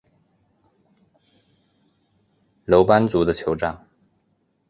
[2.65, 3.85] 楼班族的酋长。